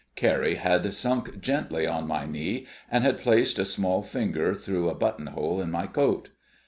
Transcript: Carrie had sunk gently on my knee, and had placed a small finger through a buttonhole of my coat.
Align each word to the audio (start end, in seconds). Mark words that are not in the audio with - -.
Carrie 0.15 0.55
had 0.55 0.91
sunk 0.95 1.39
gently 1.39 1.85
on 1.85 2.07
my 2.07 2.25
knee, 2.25 2.65
and 2.89 3.03
had 3.03 3.19
placed 3.19 3.59
a 3.59 3.65
small 3.65 4.01
finger 4.01 4.55
through 4.55 4.89
a 4.89 4.95
buttonhole 4.95 5.61
of 5.61 5.67
my 5.67 5.85
coat. 5.85 6.31